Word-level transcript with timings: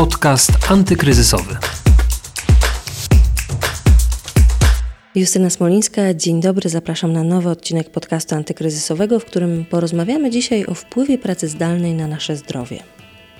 Podcast 0.00 0.52
antykryzysowy. 0.70 1.56
Justyna 5.14 5.50
Smolińska, 5.50 6.14
dzień 6.14 6.40
dobry, 6.40 6.68
zapraszam 6.68 7.12
na 7.12 7.24
nowy 7.24 7.50
odcinek 7.50 7.90
podcastu 7.90 8.34
antykryzysowego, 8.34 9.20
w 9.20 9.24
którym 9.24 9.64
porozmawiamy 9.64 10.30
dzisiaj 10.30 10.66
o 10.66 10.74
wpływie 10.74 11.18
pracy 11.18 11.48
zdalnej 11.48 11.94
na 11.94 12.06
nasze 12.06 12.36
zdrowie. 12.36 12.82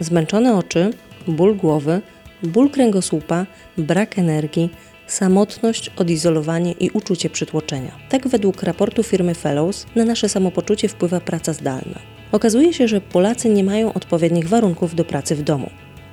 Zmęczone 0.00 0.56
oczy, 0.56 0.90
ból 1.28 1.56
głowy, 1.56 2.00
ból 2.42 2.70
kręgosłupa, 2.70 3.46
brak 3.78 4.18
energii, 4.18 4.70
samotność, 5.06 5.90
odizolowanie 5.96 6.72
i 6.72 6.90
uczucie 6.90 7.30
przytłoczenia. 7.30 7.92
Tak 8.08 8.28
według 8.28 8.62
raportu 8.62 9.02
firmy 9.02 9.34
Fellows 9.34 9.86
na 9.96 10.04
nasze 10.04 10.28
samopoczucie 10.28 10.88
wpływa 10.88 11.20
praca 11.20 11.52
zdalna. 11.52 11.98
Okazuje 12.32 12.72
się, 12.72 12.88
że 12.88 13.00
Polacy 13.00 13.48
nie 13.48 13.64
mają 13.64 13.92
odpowiednich 13.92 14.48
warunków 14.48 14.94
do 14.94 15.04
pracy 15.04 15.36
w 15.36 15.42
domu. 15.42 15.70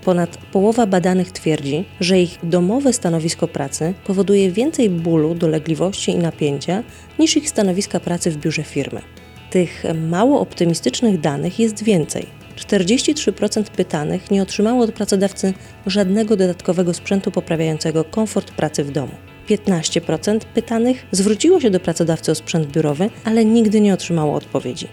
Ponad 0.08 0.38
połowa 0.38 0.86
badanych 0.86 1.32
twierdzi, 1.32 1.86
że 2.00 2.20
ich 2.20 2.38
domowe 2.44 2.94
stanowisko 2.94 3.48
pracy 3.48 3.94
powoduje 4.06 4.52
więcej 4.52 4.90
bólu, 4.90 5.36
dolegliwości 5.36 6.12
i 6.12 6.18
napięcia 6.18 6.84
niż 7.20 7.38
ich 7.38 7.50
stanowiska 7.50 8.00
pracy 8.00 8.32
w 8.32 8.38
biurze 8.38 8.64
firmy. 8.64 9.02
Tych 9.50 9.84
mało 10.10 10.40
optymistycznych 10.40 11.20
danych 11.20 11.60
jest 11.60 11.84
więcej. 11.84 12.26
43% 12.56 13.64
pytanych 13.64 14.32
nie 14.32 14.42
otrzymało 14.42 14.84
od 14.84 14.92
pracodawcy 14.92 15.54
żadnego 15.86 16.36
dodatkowego 16.36 16.94
sprzętu 16.94 17.32
poprawiającego 17.32 18.04
komfort 18.04 18.52
pracy 18.52 18.84
w 18.84 18.92
domu. 18.92 19.14
15% 19.50 20.40
pytanych 20.40 21.06
zwróciło 21.12 21.60
się 21.60 21.70
do 21.70 21.80
pracodawcy 21.80 22.32
o 22.32 22.36
sprzęt 22.36 22.68
biurowy, 22.68 23.10
ale 23.26 23.46
nigdy 23.46 23.82
nie 23.82 23.94
otrzymało 23.94 24.36
odpowiedzi. 24.36 24.88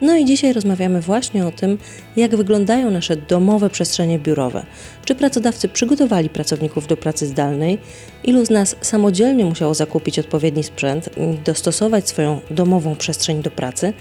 No 0.00 0.16
i 0.16 0.24
dzisiaj 0.24 0.52
rozmawiamy 0.52 1.00
właśnie 1.00 1.46
o 1.46 1.50
tym, 1.52 1.78
jak 2.16 2.36
wyglądają 2.36 2.90
nasze 2.90 3.16
domowe 3.16 3.70
przestrzenie 3.70 4.18
biurowe. 4.18 4.66
Czy 5.04 5.14
pracodawcy 5.14 5.68
przygotowali 5.68 6.28
pracowników 6.28 6.86
do 6.86 6.96
pracy 6.96 7.26
zdalnej? 7.26 7.78
Ilu 8.24 8.46
z 8.46 8.50
nas 8.50 8.76
samodzielnie 8.80 9.44
musiało 9.44 9.74
zakupić 9.74 10.18
odpowiedni 10.18 10.64
sprzęt, 10.64 11.10
dostosować 11.44 12.08
swoją 12.08 12.40
domową 12.50 12.96
przestrzeń 12.96 13.42
do 13.42 13.50
pracy? 13.50 13.92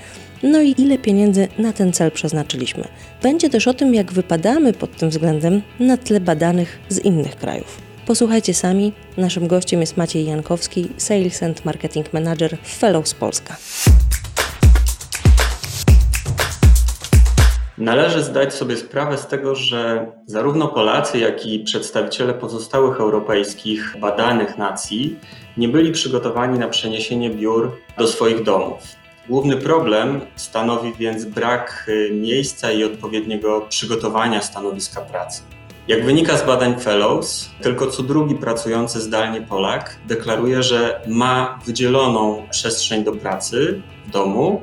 No 0.43 0.61
i 0.61 0.75
ile 0.77 0.97
pieniędzy 0.97 1.47
na 1.57 1.73
ten 1.73 1.93
cel 1.93 2.11
przeznaczyliśmy? 2.11 2.83
Będzie 3.23 3.49
też 3.49 3.67
o 3.67 3.73
tym, 3.73 3.93
jak 3.93 4.13
wypadamy 4.13 4.73
pod 4.73 4.95
tym 4.95 5.09
względem 5.09 5.61
na 5.79 5.97
tle 5.97 6.19
badanych 6.19 6.79
z 6.89 6.99
innych 6.99 7.35
krajów. 7.35 7.81
Posłuchajcie 8.05 8.53
sami. 8.53 8.93
Naszym 9.17 9.47
gościem 9.47 9.81
jest 9.81 9.97
Maciej 9.97 10.25
Jankowski, 10.25 10.89
Sales 10.97 11.43
and 11.43 11.65
Marketing 11.65 12.13
Manager 12.13 12.57
w 12.63 12.77
Fellows 12.77 13.13
Polska. 13.13 13.57
Należy 17.79 18.23
zdać 18.23 18.53
sobie 18.53 18.77
sprawę 18.77 19.17
z 19.17 19.27
tego, 19.27 19.55
że 19.55 20.11
zarówno 20.25 20.67
Polacy, 20.67 21.19
jak 21.19 21.45
i 21.45 21.59
przedstawiciele 21.59 22.33
pozostałych 22.33 22.99
europejskich 22.99 23.95
badanych 23.99 24.57
nacji 24.57 25.19
nie 25.57 25.69
byli 25.69 25.91
przygotowani 25.91 26.59
na 26.59 26.67
przeniesienie 26.67 27.29
biur 27.29 27.71
do 27.97 28.07
swoich 28.07 28.43
domów. 28.43 28.79
Główny 29.29 29.57
problem 29.57 30.21
stanowi 30.35 30.93
więc 30.99 31.25
brak 31.25 31.85
y, 31.87 32.11
miejsca 32.13 32.71
i 32.71 32.83
odpowiedniego 32.83 33.61
przygotowania 33.69 34.41
stanowiska 34.41 35.01
pracy. 35.01 35.41
Jak 35.87 36.05
wynika 36.05 36.37
z 36.37 36.45
badań 36.45 36.79
Fellows, 36.79 37.49
tylko 37.61 37.87
co 37.87 38.03
drugi 38.03 38.35
pracujący 38.35 39.01
zdalnie 39.01 39.41
Polak 39.41 39.95
deklaruje, 40.07 40.63
że 40.63 41.01
ma 41.07 41.59
wydzieloną 41.65 42.47
przestrzeń 42.51 43.03
do 43.03 43.11
pracy 43.11 43.81
w 44.07 44.11
domu, 44.11 44.61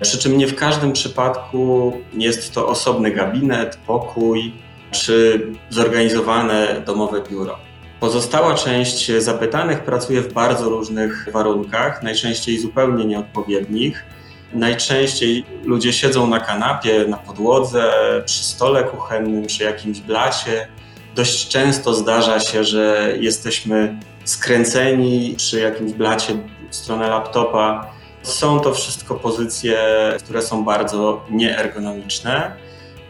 przy 0.00 0.18
czym 0.18 0.38
nie 0.38 0.46
w 0.46 0.54
każdym 0.54 0.92
przypadku 0.92 1.92
jest 2.12 2.54
to 2.54 2.68
osobny 2.68 3.10
gabinet, 3.10 3.78
pokój 3.86 4.52
czy 4.90 5.46
zorganizowane 5.70 6.82
domowe 6.86 7.22
biuro. 7.30 7.58
Pozostała 8.00 8.54
część 8.54 9.12
zapytanych 9.12 9.80
pracuje 9.80 10.20
w 10.20 10.32
bardzo 10.32 10.68
różnych 10.68 11.28
warunkach, 11.32 12.02
najczęściej 12.02 12.58
zupełnie 12.58 13.04
nieodpowiednich. 13.04 14.04
Najczęściej 14.52 15.44
ludzie 15.64 15.92
siedzą 15.92 16.26
na 16.26 16.40
kanapie, 16.40 17.04
na 17.08 17.16
podłodze, 17.16 17.92
przy 18.26 18.44
stole 18.44 18.84
kuchennym, 18.84 19.46
przy 19.46 19.64
jakimś 19.64 20.00
blacie. 20.00 20.68
Dość 21.14 21.48
często 21.48 21.94
zdarza 21.94 22.40
się, 22.40 22.64
że 22.64 23.14
jesteśmy 23.20 23.98
skręceni 24.24 25.34
przy 25.36 25.60
jakimś 25.60 25.92
blacie 25.92 26.34
w 26.70 26.76
stronę 26.76 27.08
laptopa 27.08 27.97
są 28.28 28.60
to 28.60 28.74
wszystko 28.74 29.14
pozycje, 29.14 29.78
które 30.24 30.42
są 30.42 30.64
bardzo 30.64 31.24
nieergonomiczne. 31.30 32.56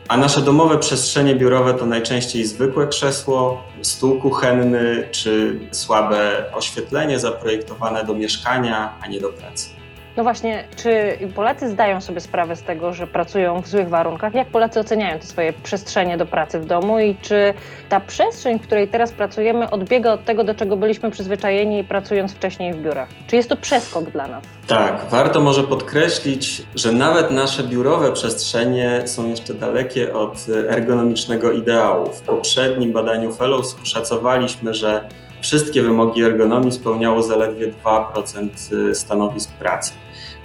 A 0.08 0.16
nasze 0.16 0.40
domowe 0.40 0.78
przestrzenie 0.78 1.34
biurowe 1.34 1.74
to 1.74 1.86
najczęściej 1.86 2.44
zwykłe 2.44 2.86
krzesło, 2.86 3.62
stół 3.82 4.20
kuchenny 4.20 5.08
czy 5.10 5.60
słabe 5.70 6.44
oświetlenie 6.54 7.18
zaprojektowane 7.18 8.04
do 8.04 8.14
mieszkania, 8.14 8.94
a 9.00 9.06
nie 9.06 9.20
do 9.20 9.28
pracy. 9.28 9.77
No 10.18 10.24
właśnie, 10.24 10.64
czy 10.76 11.18
Polacy 11.34 11.68
zdają 11.68 12.00
sobie 12.00 12.20
sprawę 12.20 12.56
z 12.56 12.62
tego, 12.62 12.92
że 12.92 13.06
pracują 13.06 13.62
w 13.62 13.68
złych 13.68 13.88
warunkach? 13.88 14.34
Jak 14.34 14.48
Polacy 14.48 14.80
oceniają 14.80 15.18
te 15.18 15.26
swoje 15.26 15.52
przestrzenie 15.52 16.16
do 16.16 16.26
pracy 16.26 16.60
w 16.60 16.66
domu 16.66 17.00
i 17.00 17.16
czy 17.22 17.54
ta 17.88 18.00
przestrzeń, 18.00 18.58
w 18.58 18.62
której 18.62 18.88
teraz 18.88 19.12
pracujemy, 19.12 19.70
odbiega 19.70 20.12
od 20.12 20.24
tego, 20.24 20.44
do 20.44 20.54
czego 20.54 20.76
byliśmy 20.76 21.10
przyzwyczajeni 21.10 21.84
pracując 21.84 22.34
wcześniej 22.34 22.74
w 22.74 22.82
biurach? 22.82 23.08
Czy 23.26 23.36
jest 23.36 23.48
to 23.48 23.56
przeskok 23.56 24.10
dla 24.10 24.26
nas? 24.26 24.44
Tak, 24.66 25.06
warto 25.10 25.40
może 25.40 25.62
podkreślić, 25.62 26.62
że 26.74 26.92
nawet 26.92 27.30
nasze 27.30 27.62
biurowe 27.62 28.12
przestrzenie 28.12 29.02
są 29.04 29.28
jeszcze 29.28 29.54
dalekie 29.54 30.14
od 30.14 30.46
ergonomicznego 30.68 31.52
ideału. 31.52 32.06
W 32.12 32.20
poprzednim 32.20 32.92
badaniu 32.92 33.32
Fellows 33.32 33.76
oszacowaliśmy, 33.82 34.74
że 34.74 35.08
wszystkie 35.40 35.82
wymogi 35.82 36.22
ergonomii 36.22 36.72
spełniało 36.72 37.22
zaledwie 37.22 37.72
2% 37.84 38.48
stanowisk 38.94 39.52
pracy. 39.52 39.92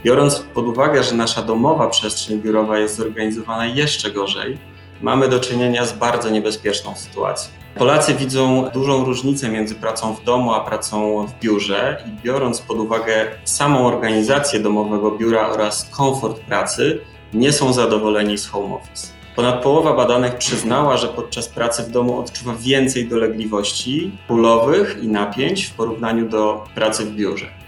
Biorąc 0.03 0.39
pod 0.39 0.67
uwagę, 0.67 1.03
że 1.03 1.15
nasza 1.15 1.41
domowa 1.41 1.87
przestrzeń 1.87 2.41
biurowa 2.41 2.79
jest 2.79 2.95
zorganizowana 2.95 3.65
jeszcze 3.65 4.11
gorzej, 4.11 4.57
mamy 5.01 5.29
do 5.29 5.39
czynienia 5.39 5.85
z 5.85 5.93
bardzo 5.93 6.29
niebezpieczną 6.29 6.95
sytuacją. 6.95 7.51
Polacy 7.75 8.13
widzą 8.13 8.69
dużą 8.73 9.05
różnicę 9.05 9.49
między 9.49 9.75
pracą 9.75 10.13
w 10.13 10.23
domu 10.23 10.53
a 10.53 10.59
pracą 10.59 11.27
w 11.27 11.39
biurze 11.39 12.03
i 12.07 12.23
biorąc 12.23 12.61
pod 12.61 12.77
uwagę 12.77 13.27
samą 13.43 13.87
organizację 13.87 14.59
domowego 14.59 15.11
biura 15.11 15.49
oraz 15.49 15.89
komfort 15.91 16.39
pracy, 16.39 16.99
nie 17.33 17.51
są 17.51 17.73
zadowoleni 17.73 18.37
z 18.37 18.47
home 18.47 18.75
office. 18.75 19.07
Ponad 19.35 19.63
połowa 19.63 19.93
badanych 19.93 20.37
przyznała, 20.37 20.97
że 20.97 21.07
podczas 21.07 21.49
pracy 21.49 21.83
w 21.83 21.91
domu 21.91 22.19
odczuwa 22.19 22.53
więcej 22.59 23.07
dolegliwości 23.07 24.11
bólowych 24.27 24.97
i 25.01 25.07
napięć 25.07 25.65
w 25.65 25.73
porównaniu 25.73 26.29
do 26.29 26.65
pracy 26.75 27.05
w 27.05 27.15
biurze. 27.15 27.62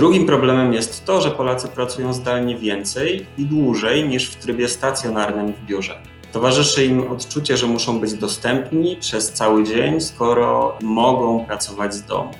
Drugim 0.00 0.26
problemem 0.26 0.72
jest 0.72 1.04
to, 1.04 1.20
że 1.20 1.30
Polacy 1.30 1.68
pracują 1.68 2.12
zdalnie 2.12 2.56
więcej 2.56 3.26
i 3.38 3.44
dłużej 3.44 4.08
niż 4.08 4.30
w 4.30 4.36
trybie 4.36 4.68
stacjonarnym 4.68 5.52
w 5.52 5.66
biurze. 5.66 5.98
Towarzyszy 6.32 6.84
im 6.84 7.12
odczucie, 7.12 7.56
że 7.56 7.66
muszą 7.66 8.00
być 8.00 8.14
dostępni 8.14 8.96
przez 8.96 9.32
cały 9.32 9.64
dzień, 9.64 10.00
skoro 10.00 10.78
mogą 10.82 11.44
pracować 11.44 11.94
z 11.94 12.02
domu. 12.02 12.30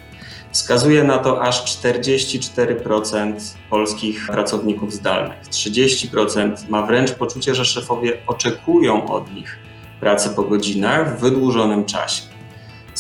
Wskazuje 0.53 1.04
na 1.04 1.19
to 1.19 1.43
aż 1.43 1.78
44% 1.78 3.34
polskich 3.70 4.26
pracowników 4.26 4.93
zdalnych. 4.93 5.43
30% 5.50 6.53
ma 6.69 6.87
wręcz 6.87 7.12
poczucie, 7.12 7.54
że 7.54 7.65
szefowie 7.65 8.12
oczekują 8.26 9.09
od 9.09 9.34
nich 9.34 9.59
pracy 10.00 10.31
po 10.37 10.43
godzinach 10.43 11.16
w 11.16 11.20
wydłużonym 11.20 11.84
czasie. 11.84 12.30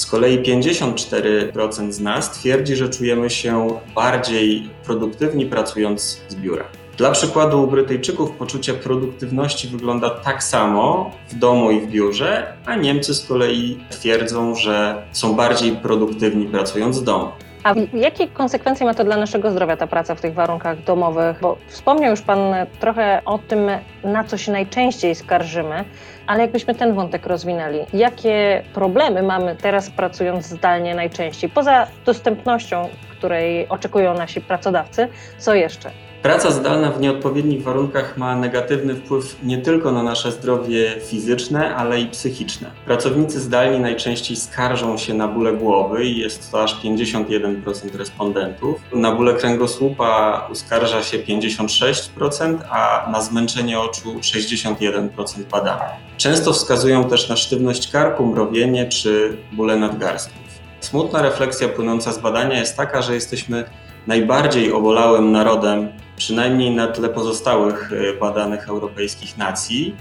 Z 0.00 0.06
kolei 0.06 0.38
54% 0.42 1.92
z 1.92 2.00
nas 2.00 2.30
twierdzi, 2.30 2.76
że 2.76 2.88
czujemy 2.88 3.30
się 3.30 3.68
bardziej 3.94 4.70
produktywni 4.84 5.46
pracując 5.46 6.20
z 6.28 6.34
biura. 6.34 6.64
Dla 6.96 7.10
przykładu 7.10 7.62
u 7.62 7.66
Brytyjczyków 7.66 8.30
poczucie 8.30 8.74
produktywności 8.74 9.68
wygląda 9.68 10.10
tak 10.10 10.42
samo 10.42 11.10
w 11.28 11.34
domu 11.34 11.70
i 11.70 11.80
w 11.80 11.86
biurze, 11.86 12.52
a 12.66 12.76
Niemcy 12.76 13.14
z 13.14 13.26
kolei 13.26 13.78
twierdzą, 13.90 14.54
że 14.54 15.02
są 15.12 15.34
bardziej 15.34 15.72
produktywni 15.72 16.46
pracując 16.46 16.96
z 16.96 17.04
domu. 17.04 17.28
A 17.64 17.74
jakie 17.94 18.28
konsekwencje 18.28 18.86
ma 18.86 18.94
to 18.94 19.04
dla 19.04 19.16
naszego 19.16 19.50
zdrowia 19.50 19.76
ta 19.76 19.86
praca 19.86 20.14
w 20.14 20.20
tych 20.20 20.34
warunkach 20.34 20.84
domowych? 20.84 21.40
Bo 21.40 21.56
wspomniał 21.68 22.10
już 22.10 22.20
Pan 22.20 22.38
trochę 22.80 23.22
o 23.24 23.38
tym, 23.38 23.70
na 24.04 24.24
co 24.24 24.36
się 24.36 24.52
najczęściej 24.52 25.14
skarżymy, 25.14 25.84
ale 26.30 26.42
jakbyśmy 26.42 26.74
ten 26.74 26.94
wątek 26.94 27.26
rozwinęli. 27.26 27.78
Jakie 27.92 28.62
problemy 28.74 29.22
mamy 29.22 29.56
teraz 29.56 29.90
pracując 29.90 30.46
zdalnie 30.46 30.94
najczęściej? 30.94 31.50
Poza 31.50 31.86
dostępnością, 32.06 32.88
której 33.10 33.68
oczekują 33.68 34.14
nasi 34.14 34.40
pracodawcy, 34.40 35.08
co 35.38 35.54
jeszcze? 35.54 35.90
Praca 36.22 36.50
zdalna 36.50 36.90
w 36.90 37.00
nieodpowiednich 37.00 37.62
warunkach 37.62 38.16
ma 38.16 38.36
negatywny 38.36 38.94
wpływ 38.94 39.36
nie 39.42 39.58
tylko 39.58 39.92
na 39.92 40.02
nasze 40.02 40.32
zdrowie 40.32 40.96
fizyczne, 41.06 41.76
ale 41.76 42.00
i 42.00 42.06
psychiczne. 42.06 42.70
Pracownicy 42.84 43.40
zdalni 43.40 43.80
najczęściej 43.80 44.36
skarżą 44.36 44.98
się 44.98 45.14
na 45.14 45.28
bóle 45.28 45.52
głowy 45.52 46.04
i 46.04 46.18
jest 46.18 46.50
to 46.50 46.62
aż 46.62 46.82
51% 46.84 47.94
respondentów. 47.94 48.80
Na 48.92 49.12
bóle 49.12 49.34
kręgosłupa 49.34 50.46
uskarża 50.52 51.02
się 51.02 51.18
56%, 51.18 52.58
a 52.70 53.08
na 53.12 53.22
zmęczenie 53.22 53.80
oczu 53.80 54.18
61% 54.18 55.08
badanych. 55.50 55.90
Często 56.16 56.52
wskazują 56.52 57.04
też 57.04 57.28
na 57.28 57.36
sztywność 57.36 57.90
karku, 57.90 58.26
mrowienie 58.26 58.88
czy 58.88 59.36
bóle 59.52 59.76
nadgarstków. 59.76 60.40
Smutna 60.80 61.22
refleksja 61.22 61.68
płynąca 61.68 62.12
z 62.12 62.18
badania 62.18 62.58
jest 62.58 62.76
taka, 62.76 63.02
że 63.02 63.14
jesteśmy 63.14 63.64
najbardziej 64.06 64.72
obolałym 64.72 65.32
narodem, 65.32 65.88
przynajmniej 66.20 66.70
na 66.76 66.86
tle 66.88 67.08
pozostałych 67.08 67.92
y, 67.92 68.16
badanych 68.20 68.68
europejskich 68.68 69.38
nacji. 69.38 69.96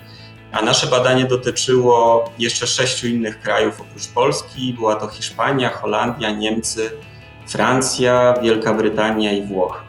A 0.51 0.61
nasze 0.61 0.87
badanie 0.87 1.25
dotyczyło 1.25 2.25
jeszcze 2.39 2.67
sześciu 2.67 3.07
innych 3.07 3.41
krajów 3.41 3.81
oprócz 3.81 4.07
Polski. 4.07 4.73
Była 4.73 4.95
to 4.95 5.07
Hiszpania, 5.07 5.69
Holandia, 5.69 6.31
Niemcy, 6.31 6.91
Francja, 7.47 8.33
Wielka 8.41 8.73
Brytania 8.73 9.31
i 9.31 9.47
Włochy. 9.47 9.79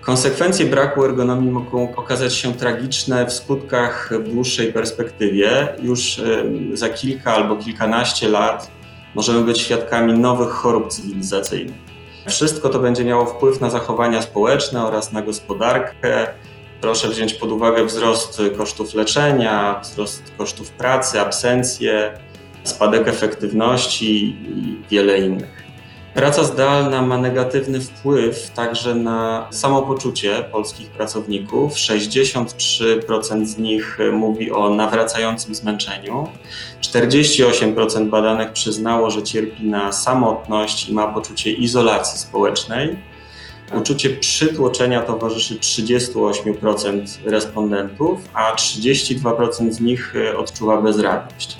Konsekwencje 0.00 0.66
braku 0.66 1.04
ergonomii 1.04 1.50
mogą 1.50 1.96
okazać 1.96 2.34
się 2.34 2.54
tragiczne 2.54 3.26
w 3.26 3.32
skutkach 3.32 4.10
w 4.24 4.32
dłuższej 4.32 4.72
perspektywie. 4.72 5.68
Już 5.82 6.18
y, 6.18 6.44
za 6.72 6.88
kilka 6.88 7.32
albo 7.34 7.56
kilkanaście 7.56 8.28
lat 8.28 8.70
możemy 9.14 9.44
być 9.44 9.60
świadkami 9.60 10.12
nowych 10.12 10.50
chorób 10.50 10.88
cywilizacyjnych. 10.88 11.89
Wszystko 12.28 12.68
to 12.68 12.78
będzie 12.78 13.04
miało 13.04 13.26
wpływ 13.26 13.60
na 13.60 13.70
zachowania 13.70 14.22
społeczne 14.22 14.86
oraz 14.86 15.12
na 15.12 15.22
gospodarkę. 15.22 16.26
Proszę 16.80 17.08
wziąć 17.08 17.34
pod 17.34 17.52
uwagę 17.52 17.84
wzrost 17.84 18.42
kosztów 18.56 18.94
leczenia, 18.94 19.80
wzrost 19.82 20.22
kosztów 20.38 20.70
pracy, 20.70 21.20
absencję, 21.20 22.18
spadek 22.64 23.08
efektywności 23.08 24.24
i 24.28 24.78
wiele 24.90 25.18
innych. 25.18 25.69
Praca 26.14 26.44
zdalna 26.44 27.02
ma 27.02 27.18
negatywny 27.18 27.80
wpływ 27.80 28.50
także 28.50 28.94
na 28.94 29.48
samopoczucie 29.50 30.44
polskich 30.52 30.90
pracowników. 30.90 31.74
63% 31.74 33.44
z 33.44 33.58
nich 33.58 33.98
mówi 34.12 34.52
o 34.52 34.70
nawracającym 34.70 35.54
zmęczeniu. 35.54 36.28
48% 36.80 38.08
badanych 38.08 38.52
przyznało, 38.52 39.10
że 39.10 39.22
cierpi 39.22 39.64
na 39.66 39.92
samotność 39.92 40.88
i 40.88 40.94
ma 40.94 41.06
poczucie 41.06 41.52
izolacji 41.52 42.18
społecznej. 42.18 42.98
Uczucie 43.74 44.10
przytłoczenia 44.10 45.02
towarzyszy 45.02 45.54
38% 45.54 47.02
respondentów, 47.24 48.20
a 48.34 48.54
32% 48.54 49.72
z 49.72 49.80
nich 49.80 50.14
odczuwa 50.36 50.82
bezradność. 50.82 51.58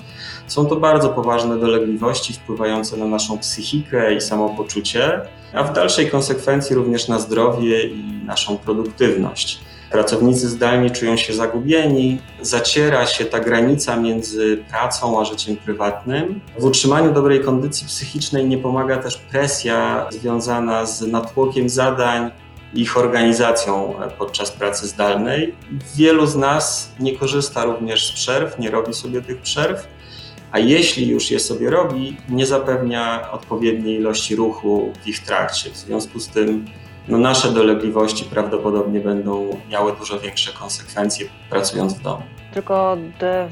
Są 0.51 0.65
to 0.65 0.75
bardzo 0.75 1.09
poważne 1.09 1.59
dolegliwości 1.59 2.33
wpływające 2.33 2.97
na 2.97 3.05
naszą 3.05 3.37
psychikę 3.37 4.15
i 4.15 4.21
samopoczucie, 4.21 5.21
a 5.53 5.63
w 5.63 5.73
dalszej 5.73 6.09
konsekwencji 6.09 6.75
również 6.75 7.07
na 7.07 7.19
zdrowie 7.19 7.87
i 7.87 8.21
naszą 8.25 8.57
produktywność. 8.57 9.59
Pracownicy 9.91 10.49
zdalni 10.49 10.91
czują 10.91 11.17
się 11.17 11.33
zagubieni, 11.33 12.21
zaciera 12.41 13.05
się 13.05 13.25
ta 13.25 13.39
granica 13.39 13.97
między 13.97 14.63
pracą 14.69 15.21
a 15.21 15.25
życiem 15.25 15.57
prywatnym. 15.57 16.41
W 16.59 16.65
utrzymaniu 16.65 17.13
dobrej 17.13 17.41
kondycji 17.41 17.87
psychicznej 17.87 18.45
nie 18.45 18.57
pomaga 18.57 18.97
też 18.97 19.17
presja 19.17 20.07
związana 20.09 20.85
z 20.85 21.01
natłokiem 21.01 21.69
zadań, 21.69 22.31
ich 22.73 22.97
organizacją 22.97 23.93
podczas 24.17 24.51
pracy 24.51 24.87
zdalnej. 24.87 25.55
Wielu 25.95 26.27
z 26.27 26.35
nas 26.35 26.91
nie 26.99 27.17
korzysta 27.17 27.65
również 27.65 28.07
z 28.07 28.11
przerw, 28.11 28.59
nie 28.59 28.71
robi 28.71 28.93
sobie 28.93 29.21
tych 29.21 29.41
przerw 29.41 29.87
a 30.51 30.59
jeśli 30.59 31.07
już 31.09 31.31
je 31.31 31.39
sobie 31.39 31.69
robi, 31.69 32.17
nie 32.29 32.45
zapewnia 32.45 33.31
odpowiedniej 33.31 33.95
ilości 33.95 34.35
ruchu 34.35 34.93
w 35.01 35.07
ich 35.07 35.19
trakcie. 35.19 35.69
W 35.69 35.77
związku 35.77 36.19
z 36.19 36.27
tym 36.27 36.65
no, 37.07 37.17
nasze 37.17 37.51
dolegliwości 37.51 38.25
prawdopodobnie 38.25 38.99
będą 38.99 39.57
miały 39.69 39.93
dużo 39.95 40.19
większe 40.19 40.53
konsekwencje 40.53 41.27
pracując 41.49 41.93
w 41.93 42.01
domu. 42.01 42.23
Tylko 42.53 42.97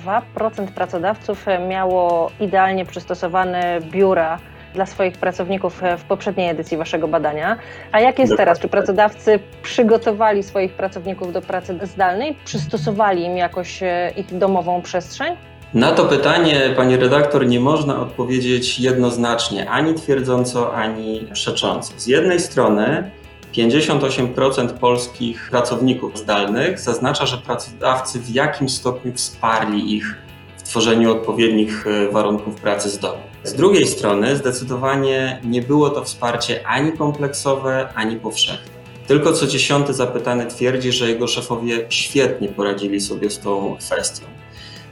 2% 0.06 0.68
pracodawców 0.75 1.46
miało 1.69 2.31
idealnie 2.40 2.86
przystosowane 2.86 3.80
biura 3.92 4.40
dla 4.74 4.86
swoich 4.86 5.18
pracowników 5.18 5.81
w 5.98 6.04
poprzedniej 6.04 6.50
edycji 6.50 6.78
Waszego 6.78 7.07
badania. 7.07 7.57
A 7.92 8.00
jak 8.00 8.19
jest 8.19 8.38
teraz? 8.38 8.60
Czy 8.60 8.68
pracodawcy 8.68 9.40
przygotowali 9.62 10.44
swoich 10.44 10.74
pracowników 10.74 11.34
do 11.34 11.42
pracy 11.42 11.80
zdalnej? 11.84 12.36
Przystosowali 12.46 13.25
im 13.25 13.38
jakoś 13.38 13.84
e, 13.84 14.12
ich 14.18 14.38
domową 14.38 14.81
przestrzeń? 14.81 15.38
Na 15.74 15.92
to 15.92 16.06
pytanie, 16.06 16.74
pani 16.75 16.98
redaktor, 16.98 17.48
nie 17.48 17.60
można 17.60 18.00
odpowiedzieć 18.01 18.80
jednoznacznie, 18.80 19.69
ani 19.69 19.94
twierdząco, 19.94 20.75
ani 20.75 21.27
przecząco. 21.33 21.94
Z 21.98 22.07
jednej 22.07 22.39
strony 22.39 23.12
58% 23.54 24.68
polskich 24.69 25.48
pracowników 25.51 26.18
zdalnych 26.18 26.80
zaznacza, 26.80 27.25
że 27.25 27.38
pracodawcy 27.38 28.19
w 28.19 28.30
jakim 28.30 28.69
stopniu 28.69 29.13
wsparli 29.13 29.95
ich 29.95 30.16
w 30.57 30.63
tworzeniu 30.63 31.12
odpowiednich 31.12 31.88
e, 31.88 32.12
warunków 32.12 32.56
pracy 32.56 32.89
z 32.89 33.00
domu. 33.00 33.22
Z 33.44 33.54
drugiej 33.54 33.88
strony 33.88 34.36
zdecydowanie 34.36 35.42
nie 35.44 35.62
było 35.62 35.89
to 35.89 36.04
wsparcie 36.04 36.68
ani 36.68 36.92
kompleksowe, 36.92 37.89
ani 37.95 38.15
powszechne. 38.15 38.69
Tylko 39.07 39.33
co 39.33 39.48
dziesiąty 39.48 39.94
zapytany 39.94 40.45
twierdzi, 40.45 40.92
że 40.92 41.10
jego 41.10 41.27
szefowie 41.27 41.86
świetnie 41.89 42.48
poradzili 42.48 43.01
sobie 43.01 43.30
z 43.30 43.39
tą 43.39 43.77
kwestią. 43.80 44.38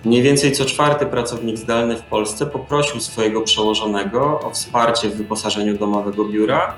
Mniej 0.06 0.22
więcej 0.22 0.52
co 0.52 0.66
czwarty 0.66 1.06
pracownik 1.06 1.58
zdalny 1.58 1.96
w 1.96 2.02
Polsce 2.02 2.46
poprosił 2.46 3.00
swojego 3.00 3.42
przełożonego 3.42 4.40
o 4.40 4.50
wsparcie 4.50 5.10
w 5.10 5.16
wyposażeniu 5.16 5.78
domowego 5.78 6.26
biura, 6.26 6.74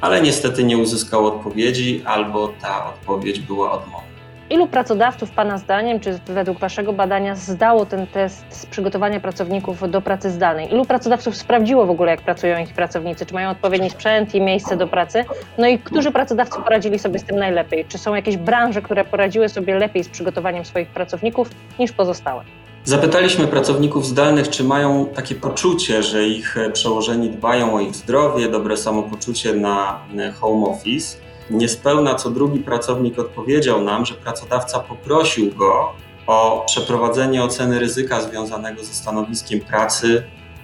ale 0.00 0.20
niestety 0.20 0.64
nie 0.64 0.78
uzyskał 0.78 1.26
odpowiedzi 1.26 2.02
albo 2.04 2.52
ta 2.60 2.86
odpowiedź 2.86 3.40
była 3.40 3.72
odmowna. 3.72 4.08
Ilu 4.50 4.66
pracodawców 4.66 5.30
Pana 5.30 5.58
zdaniem, 5.58 6.00
czy 6.00 6.18
według 6.26 6.58
Waszego 6.58 6.92
badania 6.92 7.36
zdało 7.36 7.86
ten 7.86 8.06
test 8.06 8.44
z 8.50 8.66
przygotowania 8.66 9.20
pracowników 9.20 9.90
do 9.90 10.02
pracy 10.02 10.30
zdalnej? 10.30 10.72
Ilu 10.72 10.84
pracodawców 10.84 11.36
sprawdziło 11.36 11.86
w 11.86 11.90
ogóle, 11.90 12.10
jak 12.10 12.22
pracują 12.22 12.58
ich 12.58 12.74
pracownicy? 12.74 13.26
Czy 13.26 13.34
mają 13.34 13.50
odpowiedni 13.50 13.90
sprzęt 13.90 14.34
i 14.34 14.40
miejsce 14.40 14.76
do 14.76 14.88
pracy? 14.88 15.24
No 15.58 15.68
i 15.68 15.78
którzy 15.78 16.12
pracodawcy 16.12 16.60
poradzili 16.60 16.98
sobie 16.98 17.18
z 17.18 17.24
tym 17.24 17.36
najlepiej? 17.36 17.84
Czy 17.84 17.98
są 17.98 18.14
jakieś 18.14 18.36
branże, 18.36 18.82
które 18.82 19.04
poradziły 19.04 19.48
sobie 19.48 19.78
lepiej 19.78 20.04
z 20.04 20.08
przygotowaniem 20.08 20.64
swoich 20.64 20.88
pracowników 20.88 21.50
niż 21.78 21.92
pozostałe? 21.92 22.44
Zapytaliśmy 22.88 23.46
pracowników 23.46 24.06
zdalnych, 24.06 24.48
czy 24.48 24.64
mają 24.64 25.06
takie 25.06 25.34
poczucie, 25.34 26.02
że 26.02 26.28
ich 26.28 26.56
przełożeni 26.72 27.30
dbają 27.30 27.74
o 27.74 27.80
ich 27.80 27.94
zdrowie, 27.94 28.48
dobre 28.48 28.76
samopoczucie 28.76 29.54
na 29.54 30.00
home 30.40 30.66
office. 30.66 31.18
Niespełna 31.50 32.14
co 32.14 32.30
drugi 32.30 32.58
pracownik 32.58 33.18
odpowiedział 33.18 33.80
nam, 33.80 34.06
że 34.06 34.14
pracodawca 34.14 34.80
poprosił 34.80 35.54
go 35.54 35.92
o 36.26 36.64
przeprowadzenie 36.66 37.44
oceny 37.44 37.78
ryzyka 37.78 38.22
związanego 38.22 38.84
ze 38.84 38.94
stanowiskiem 38.94 39.60
pracy 39.60 40.22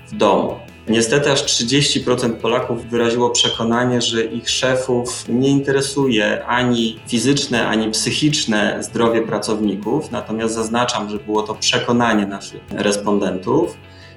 w 0.08 0.16
domu. 0.16 0.54
Niestety 0.88 1.32
aż 1.32 1.44
30% 1.44 2.32
Polaków 2.32 2.86
wyraziło 2.86 3.30
przekonanie, 3.30 4.02
że 4.02 4.24
ich 4.24 4.50
szefów 4.50 5.24
nie 5.28 5.48
interesuje 5.48 6.46
ani 6.46 7.00
fizyczne, 7.06 7.68
ani 7.68 7.90
psychiczne 7.90 8.82
zdrowie 8.82 9.22
pracowników, 9.22 10.10
natomiast 10.10 10.54
zaznaczam, 10.54 11.10
że 11.10 11.18
było 11.18 11.42
to 11.42 11.54
przekonanie 11.54 12.26
naszych 12.26 12.60
respondentów. 12.70 13.76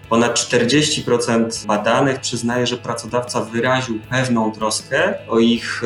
Ponad 0.09 0.39
40% 0.39 1.65
badanych 1.65 2.19
przyznaje, 2.19 2.67
że 2.67 2.77
pracodawca 2.77 3.41
wyraził 3.41 3.99
pewną 4.09 4.51
troskę 4.51 5.13
o 5.27 5.39
ich 5.39 5.81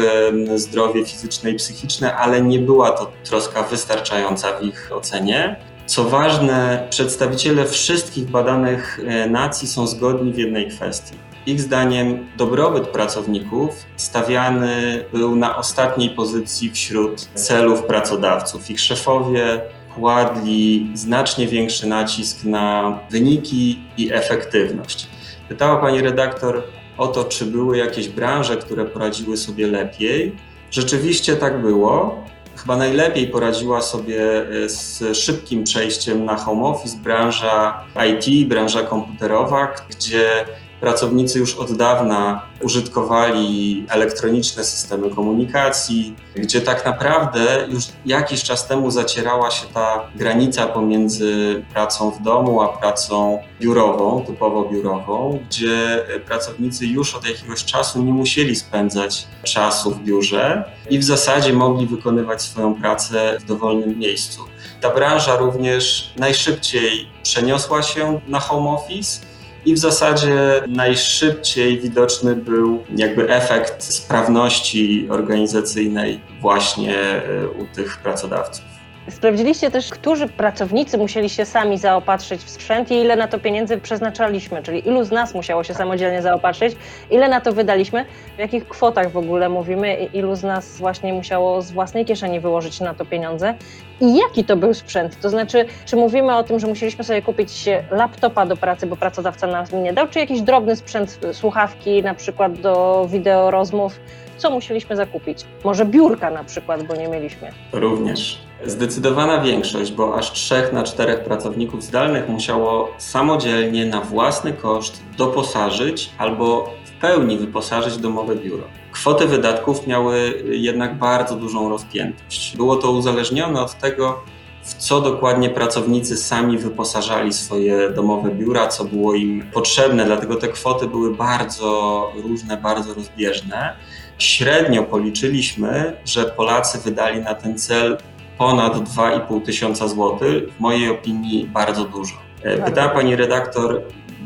zdrowie 0.55 1.05
fizyczne 1.05 1.51
i 1.51 1.55
psychiczne, 1.55 2.15
ale 2.15 2.41
nie 2.41 2.59
była 2.59 2.91
to 2.91 3.11
troska 3.23 3.63
wystarczająca 3.63 4.59
w 4.59 4.63
ich 4.63 4.89
ocenie. 4.93 5.55
Co 5.91 6.03
ważne, 6.03 6.87
przedstawiciele 6.89 7.65
wszystkich 7.65 8.29
badanych 8.29 8.99
e, 9.07 9.29
nacji 9.29 9.67
są 9.67 9.87
zgodni 9.87 10.33
w 10.33 10.37
jednej 10.37 10.69
kwestii. 10.69 11.13
Ich 11.45 11.61
zdaniem 11.61 12.27
dobrobyt 12.37 12.87
pracowników 12.87 13.85
stawiany 13.97 15.05
był 15.13 15.35
na 15.35 15.57
ostatniej 15.57 16.09
pozycji 16.09 16.71
wśród 16.71 17.21
celów 17.21 17.83
pracodawców. 17.83 18.69
Ich 18.69 18.79
szefowie 18.79 19.61
kładli 19.95 20.91
znacznie 20.93 21.47
większy 21.47 21.87
nacisk 21.87 22.43
na 22.43 22.99
wyniki 23.09 23.79
i 23.97 24.13
efektywność. 24.13 25.07
Pytała 25.49 25.77
pani 25.77 26.01
redaktor 26.01 26.63
o 26.97 27.07
to, 27.07 27.23
czy 27.23 27.45
były 27.45 27.77
jakieś 27.77 28.09
branże, 28.09 28.57
które 28.57 28.85
poradziły 28.85 29.37
sobie 29.37 29.67
lepiej. 29.67 30.35
Rzeczywiście 30.71 31.35
tak 31.35 31.61
było. 31.61 32.23
Chyba 32.61 32.77
najlepiej 32.77 33.27
poradziła 33.27 33.81
sobie 33.81 34.21
e, 34.65 34.69
z 34.69 35.17
szybkim 35.17 35.63
przejściem 35.63 36.25
na 36.25 36.35
home 36.35 36.63
office 36.63 36.97
branża 36.97 37.83
IT, 38.09 38.49
branża 38.49 38.83
komputerowa, 38.83 39.75
gdzie 39.89 40.45
pracownicy 40.81 41.39
już 41.39 41.55
od 41.55 41.71
dawna 41.73 42.41
użytkowali 42.61 43.85
elektroniczne 43.89 44.63
systemy 44.63 45.09
komunikacji, 45.09 46.15
gdzie 46.35 46.61
tak 46.61 46.85
naprawdę 46.85 47.67
już 47.69 47.83
jakiś 48.05 48.43
czas 48.43 48.67
temu 48.67 48.91
zacierała 48.91 49.51
się 49.51 49.67
ta 49.73 50.07
granica 50.15 50.67
pomiędzy 50.67 51.63
pracą 51.73 52.11
w 52.11 52.21
domu 52.21 52.61
a 52.61 52.67
pracą 52.67 53.39
biurową, 53.59 54.23
typowo 54.27 54.63
biurową, 54.63 55.39
gdzie 55.49 56.05
pracownicy 56.25 56.85
już 56.85 57.15
od 57.15 57.27
jakiegoś 57.27 57.65
czasu 57.65 58.03
nie 58.03 58.13
musieli 58.13 58.55
spędzać 58.55 59.27
czasu 59.43 59.91
w 59.91 60.03
biurze 60.03 60.63
i 60.89 60.99
w 60.99 61.03
zasadzie 61.03 61.53
mogli 61.53 61.87
wykonywać 61.87 62.41
swoją 62.41 62.75
pracę 62.75 63.37
w 63.39 63.45
dowolnym 63.45 63.99
miejscu. 63.99 64.41
Ta 64.81 64.89
branża 64.89 65.35
również 65.35 66.13
najszybciej 66.17 67.07
przeniosła 67.23 67.81
się 67.83 68.19
na 68.27 68.39
home 68.39 68.69
office 68.69 69.30
i 69.65 69.73
w 69.73 69.77
zasadzie 69.77 70.63
najszybciej 70.67 71.79
widoczny 71.79 72.35
był 72.35 72.83
jakby 72.95 73.29
efekt 73.29 73.83
sprawności 73.83 75.07
organizacyjnej 75.09 76.19
właśnie 76.41 76.97
e, 76.97 77.47
u 77.47 77.67
tych 77.75 77.97
pracodawców. 77.97 78.70
Sprawdziliście 79.09 79.71
też, 79.71 79.89
którzy 79.89 80.27
pracownicy 80.27 80.97
musieli 80.97 81.29
się 81.29 81.45
sami 81.45 81.77
zaopatrzyć 81.77 82.41
w 82.41 82.49
sprzęt 82.49 82.91
i 82.91 82.93
ile 82.93 83.15
na 83.15 83.27
to 83.27 83.39
pieniędzy 83.39 83.77
przeznaczaliśmy, 83.77 84.63
czyli 84.63 84.87
ilu 84.87 85.03
z 85.03 85.11
nas 85.11 85.33
musiało 85.33 85.63
się 85.63 85.73
samodzielnie 85.73 86.21
zaopatrzyć, 86.21 86.75
ile 87.11 87.29
na 87.29 87.41
to 87.41 87.53
wydaliśmy, 87.53 88.05
w 88.35 88.39
jakich 88.39 88.67
kwotach 88.67 89.11
w 89.11 89.17
ogóle 89.17 89.49
mówimy 89.49 89.95
i 89.95 90.17
ilu 90.17 90.35
z 90.35 90.43
nas 90.43 90.77
właśnie 90.77 91.13
musiało 91.13 91.61
z 91.61 91.71
własnej 91.71 92.05
kieszeni 92.05 92.39
wyłożyć 92.39 92.79
na 92.79 92.93
to 92.93 93.05
pieniądze 93.05 93.53
i 94.01 94.17
jaki 94.17 94.43
to 94.43 94.57
był 94.57 94.73
sprzęt. 94.73 95.19
To 95.19 95.29
znaczy, 95.29 95.65
czy 95.85 95.95
mówimy 95.95 96.35
o 96.35 96.43
tym, 96.43 96.59
że 96.59 96.67
musieliśmy 96.67 97.03
sobie 97.03 97.21
kupić 97.21 97.69
laptopa 97.91 98.45
do 98.45 98.57
pracy, 98.57 98.87
bo 98.87 98.95
pracodawca 98.95 99.47
nam 99.47 99.65
nie 99.83 99.93
dał, 99.93 100.07
czy 100.07 100.19
jakiś 100.19 100.41
drobny 100.41 100.75
sprzęt, 100.75 101.19
słuchawki 101.31 102.03
na 102.03 102.13
przykład 102.13 102.53
do 102.53 103.05
wideo 103.09 103.51
rozmów, 103.51 103.99
co 104.41 104.51
musieliśmy 104.51 104.95
zakupić? 104.95 105.45
Może 105.63 105.85
biurka 105.85 106.29
na 106.29 106.43
przykład, 106.43 106.83
bo 106.83 106.95
nie 106.95 107.07
mieliśmy. 107.07 107.51
Również. 107.71 108.37
Zdecydowana 108.65 109.41
większość, 109.41 109.91
bo 109.91 110.15
aż 110.15 110.31
trzech 110.31 110.73
na 110.73 110.83
czterech 110.83 111.23
pracowników 111.23 111.83
zdalnych 111.83 112.29
musiało 112.29 112.89
samodzielnie 112.97 113.85
na 113.85 114.01
własny 114.01 114.53
koszt 114.53 115.01
doposażyć 115.17 116.09
albo 116.17 116.73
w 116.85 116.91
pełni 116.91 117.37
wyposażyć 117.37 117.97
domowe 117.97 118.35
biuro. 118.35 118.63
Kwoty 118.91 119.27
wydatków 119.27 119.87
miały 119.87 120.43
jednak 120.51 120.97
bardzo 120.97 121.35
dużą 121.35 121.69
rozpiętość. 121.69 122.57
Było 122.57 122.75
to 122.75 122.91
uzależnione 122.91 123.61
od 123.61 123.73
tego, 123.73 124.23
w 124.63 124.73
co 124.73 125.01
dokładnie 125.01 125.49
pracownicy 125.49 126.17
sami 126.17 126.57
wyposażali 126.57 127.33
swoje 127.33 127.89
domowe 127.89 128.31
biura, 128.31 128.67
co 128.67 128.85
było 128.85 129.13
im 129.13 129.45
potrzebne, 129.53 130.05
dlatego 130.05 130.35
te 130.35 130.47
kwoty 130.47 130.87
były 130.87 131.15
bardzo 131.15 132.11
różne, 132.23 132.57
bardzo 132.57 132.93
rozbieżne. 132.93 133.75
Średnio 134.17 134.83
policzyliśmy, 134.83 135.93
że 136.05 136.25
Polacy 136.25 136.79
wydali 136.79 137.21
na 137.21 137.35
ten 137.35 137.57
cel 137.57 137.97
ponad 138.37 138.73
2,5 138.73 139.41
tysiąca 139.45 139.87
złotych. 139.87 140.53
W 140.53 140.59
mojej 140.59 140.89
opinii 140.89 141.47
bardzo 141.47 141.85
dużo. 141.85 142.15
E, 142.43 142.57
pytała 142.57 142.89
pani 142.89 143.15
redaktor, 143.15 143.81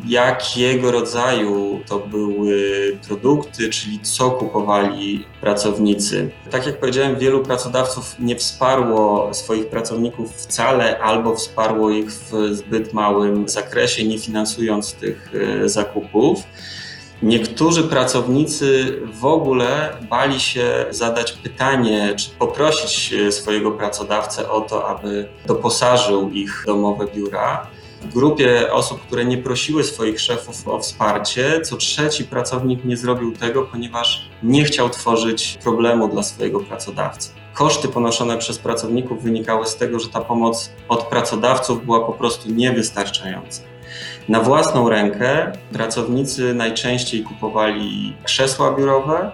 jakiego 0.07 0.91
rodzaju 0.91 1.79
to 1.87 1.99
były 1.99 2.97
produkty, 3.07 3.69
czyli 3.69 3.99
co 3.99 4.31
kupowali 4.31 5.25
pracownicy. 5.41 6.29
Tak 6.51 6.65
jak 6.65 6.79
powiedziałem, 6.79 7.19
wielu 7.19 7.43
pracodawców 7.43 8.15
nie 8.19 8.35
wsparło 8.35 9.33
swoich 9.33 9.67
pracowników 9.67 10.33
wcale 10.33 10.99
albo 10.99 11.35
wsparło 11.35 11.89
ich 11.89 12.11
w 12.11 12.31
zbyt 12.51 12.93
małym 12.93 13.49
zakresie, 13.49 14.07
nie 14.07 14.19
finansując 14.19 14.93
tych 14.93 15.31
e, 15.63 15.69
zakupów. 15.69 16.43
Niektórzy 17.21 17.83
pracownicy 17.83 18.99
w 19.13 19.25
ogóle 19.25 19.97
bali 20.09 20.39
się 20.39 20.85
zadać 20.89 21.31
pytanie, 21.31 22.13
czy 22.17 22.29
poprosić 22.29 23.13
swojego 23.29 23.71
pracodawcę 23.71 24.49
o 24.49 24.61
to, 24.61 24.87
aby 24.87 25.27
doposażył 25.47 26.29
ich 26.29 26.63
domowe 26.65 27.07
biura. 27.15 27.67
Grupie 28.13 28.73
osób, 28.73 29.01
które 29.01 29.25
nie 29.25 29.37
prosiły 29.37 29.83
swoich 29.83 30.19
szefów 30.21 30.67
o 30.67 30.79
wsparcie, 30.79 31.61
co 31.61 31.77
trzeci 31.77 32.23
pracownik 32.23 32.85
nie 32.85 32.97
zrobił 32.97 33.31
tego, 33.31 33.63
ponieważ 33.63 34.29
nie 34.43 34.63
chciał 34.63 34.89
tworzyć 34.89 35.57
problemu 35.63 36.07
dla 36.07 36.23
swojego 36.23 36.59
pracodawcy. 36.59 37.29
Koszty 37.53 37.87
ponoszone 37.87 38.37
przez 38.37 38.59
pracowników 38.59 39.23
wynikały 39.23 39.65
z 39.65 39.75
tego, 39.75 39.99
że 39.99 40.09
ta 40.09 40.21
pomoc 40.21 40.71
od 40.89 41.03
pracodawców 41.03 41.85
była 41.85 41.99
po 41.99 42.13
prostu 42.13 42.51
niewystarczająca. 42.51 43.61
Na 44.29 44.41
własną 44.41 44.89
rękę 44.89 45.51
pracownicy 45.73 46.53
najczęściej 46.53 47.23
kupowali 47.23 48.13
krzesła 48.23 48.71
biurowe, 48.71 49.31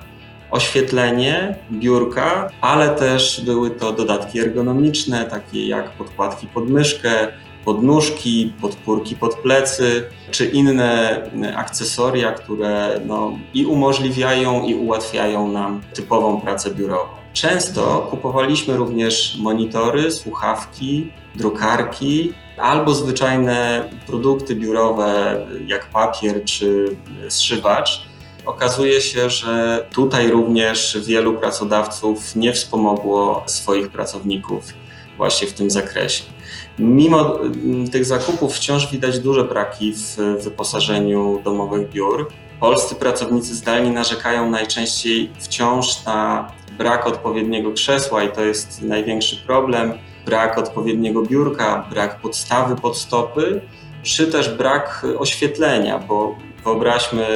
oświetlenie, 0.52 1.56
biurka, 1.72 2.50
ale 2.62 2.90
też 2.90 3.42
były 3.46 3.70
to 3.70 3.92
dodatki 3.92 4.40
ergonomiczne, 4.40 5.26
takie 5.26 5.68
jak 5.68 5.92
podkładki 5.92 6.48
pod 6.48 6.70
myszkę, 6.70 7.28
podnóżki, 7.66 8.54
podpórki 8.62 9.16
pod 9.16 9.36
plecy, 9.36 10.04
czy 10.32 10.46
inne 10.46 11.22
akcesoria, 11.56 12.32
które 12.32 13.02
no, 13.06 13.38
i 13.54 13.66
umożliwiają, 13.66 14.64
i 14.64 14.76
ułatwiają 14.76 15.48
nam 15.48 15.82
typową 15.94 16.42
pracę 16.42 16.76
biurową. 16.76 17.22
Często 17.34 18.08
kupowaliśmy 18.12 18.78
również 18.78 19.38
monitory, 19.40 20.12
słuchawki, 20.12 21.12
drukarki, 21.36 22.34
albo 22.58 22.94
zwyczajne 22.94 23.90
produkty 24.08 24.56
biurowe, 24.56 25.42
jak 25.68 25.90
papier 25.90 26.44
czy 26.46 26.98
zszywacz. 27.30 28.02
Okazuje 28.46 29.02
się, 29.02 29.30
że 29.30 29.86
tutaj 29.94 30.28
również 30.28 30.98
wielu 31.06 31.34
pracodawców 31.34 32.36
nie 32.36 32.54
wspomogło 32.54 33.44
swoich 33.46 33.90
pracowników 33.90 34.74
właśnie 35.18 35.48
w 35.48 35.54
tym 35.54 35.72
zakresie. 35.72 36.24
Mimo 36.80 37.40
tych 37.92 38.06
zakupów 38.06 38.56
wciąż 38.56 38.92
widać 38.92 39.20
duże 39.20 39.44
braki 39.44 39.94
w 39.94 40.18
wyposażeniu 40.44 41.42
domowych 41.44 41.90
biur. 41.90 42.28
Polscy 42.60 42.96
pracownicy 42.96 43.56
zdalni 43.56 43.92
narzekają 43.92 44.50
najczęściej 44.50 45.30
wciąż 45.40 46.06
na 46.06 46.52
brak 46.78 47.08
odpowiedniego 47.08 47.72
krzesła 47.72 48.24
i 48.24 48.32
to 48.32 48.42
jest 48.42 48.82
największy 48.82 49.36
problem 49.48 49.94
brak 50.26 50.58
odpowiedniego 50.58 51.22
biurka, 51.22 51.86
brak 51.90 52.20
podstawy 52.20 52.76
pod 52.76 52.98
stopy, 52.98 53.62
czy 54.04 54.28
też 54.28 54.50
brak 54.50 55.06
oświetlenia, 55.18 56.00
bo 56.00 56.36
wyobraźmy 56.64 57.28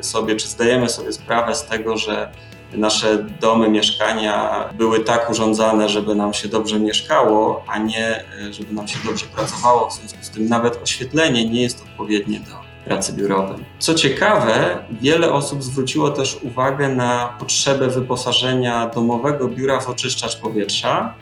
sobie, 0.00 0.36
czy 0.36 0.48
zdajemy 0.48 0.88
sobie 0.88 1.12
sprawę 1.12 1.54
z 1.54 1.64
tego, 1.64 1.96
że 1.96 2.32
nasze 2.76 3.26
domy, 3.40 3.68
mieszkania 3.68 4.64
były 4.74 5.00
tak 5.00 5.30
urządzane, 5.30 5.88
żeby 5.88 6.14
nam 6.14 6.34
się 6.34 6.48
dobrze 6.48 6.80
mieszkało, 6.80 7.64
a 7.68 7.78
nie 7.78 8.24
żeby 8.50 8.74
nam 8.74 8.88
się 8.88 8.98
dobrze 9.04 9.26
pracowało. 9.26 9.90
W 9.90 9.92
związku 9.92 10.18
z 10.22 10.30
tym 10.30 10.48
nawet 10.48 10.82
oświetlenie 10.82 11.50
nie 11.50 11.62
jest 11.62 11.82
odpowiednie 11.82 12.40
do 12.40 12.54
pracy 12.84 13.12
biurowej. 13.12 13.64
Co 13.78 13.94
ciekawe, 13.94 14.78
wiele 15.00 15.32
osób 15.32 15.62
zwróciło 15.62 16.10
też 16.10 16.38
uwagę 16.42 16.88
na 16.88 17.36
potrzebę 17.38 17.88
wyposażenia 17.88 18.86
domowego 18.94 19.48
biura 19.48 19.80
w 19.80 19.88
oczyszczacz 19.88 20.36
powietrza, 20.40 21.14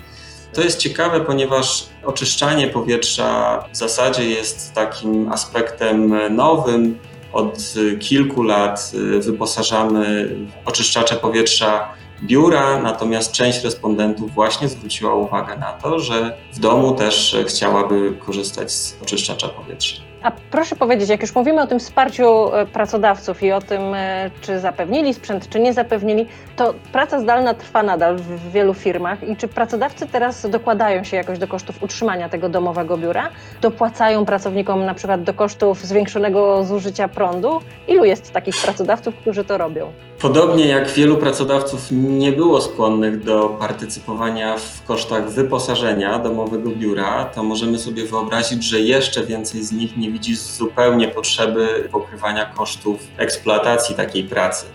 to 0.53 0.63
jest 0.63 0.79
ciekawe, 0.79 1.21
ponieważ 1.21 1.87
oczyszczanie 2.05 2.67
powietrza 2.67 3.59
w 3.73 3.77
zasadzie 3.77 4.31
jest 4.31 4.75
takim 4.75 5.33
aspektem 5.33 6.15
nowym. 6.37 6.99
Od 7.33 7.75
kilku 8.01 8.43
lat 8.43 8.93
wyposażamy 9.21 10.37
oczyszczacze 10.65 11.17
powietrza 11.17 11.89
biura, 12.23 12.79
natomiast 12.83 13.33
część 13.33 13.65
respondentów 13.65 14.35
właśnie 14.35 14.69
zwróciła 14.69 15.15
uwagę 15.15 15.57
na 15.57 15.73
to, 15.73 16.01
że 16.01 16.37
w 16.53 16.59
domu 16.59 16.95
też 16.95 17.37
chciałaby 17.47 18.13
korzystać 18.27 18.73
z 18.73 18.97
oczyszczacza 19.03 19.49
powietrza. 19.49 20.12
A 20.23 20.31
proszę 20.51 20.77
powiedzieć, 20.77 21.09
jak 21.09 21.23
już 21.23 21.35
mówimy 21.35 21.63
o 21.63 21.67
tym 21.67 21.79
wsparciu 21.79 22.55
e, 22.55 22.67
pracodawców 22.67 23.43
i 23.43 23.53
o 23.53 23.61
tym, 23.61 23.81
e, 23.95 24.31
czy 24.41 24.61
zapewnili 24.61 25.15
sprzęt, 25.15 25.49
czy 25.49 25.61
nie 25.61 25.73
zapewnili, 25.73 26.27
to 26.57 26.75
praca 26.93 27.21
zdalna 27.21 27.55
trwa 27.55 27.83
nadal 27.83 28.17
w 28.17 28.53
wielu 28.53 28.75
firmach 28.75 29.29
i 29.29 29.37
czy 29.37 29.49
pracodawcy 29.49 30.07
teraz 30.07 30.51
dokładają 30.51 31.05
się 31.05 31.17
jakoś 31.17 31.39
do 31.39 31.49
kosztów 31.49 31.83
utrzymania 31.83 32.29
tego 32.29 32.49
domowego 32.49 32.99
biura? 32.99 33.31
Dopłacają 33.61 34.25
pracownikom 34.25 34.85
na 34.85 34.95
przykład 34.95 35.23
do 35.23 35.35
kosztów 35.35 35.85
zwiększonego 35.85 36.65
zużycia 36.65 37.09
prądu? 37.09 37.61
Ilu 37.89 38.05
jest 38.05 38.33
takich 38.33 38.57
pracodawców, 38.57 39.15
którzy 39.17 39.45
to 39.45 39.59
robią? 39.59 39.93
Podobnie 40.21 40.67
jak 40.67 40.89
wielu 40.89 41.17
pracodawców 41.17 41.89
nie 41.91 42.33
było 42.33 42.61
skłonnych 42.61 43.25
do 43.25 43.49
partycypowania 43.49 44.57
w 44.57 44.83
kosztach 44.85 45.31
wyposażenia 45.31 46.19
domowego 46.19 46.71
biura, 46.71 47.25
to 47.25 47.43
możemy 47.43 47.79
sobie 47.79 48.05
wyobrazić, 48.05 48.65
że 48.65 48.81
jeszcze 48.81 49.27
więcej 49.27 49.63
z 49.63 49.73
nich 49.73 49.97
nie 49.97 50.12
widzi 50.13 50.37
zupełnie 50.37 51.09
potrzeby 51.09 51.89
pokrywania 51.93 52.45
kosztów 52.45 53.01
eksploatacji 53.17 53.95
takiej 53.95 54.25
pracy. 54.25 54.67